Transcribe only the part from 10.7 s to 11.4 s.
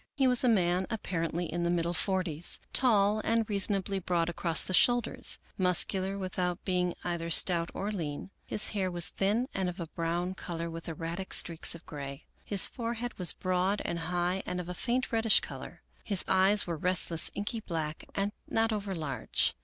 with erratic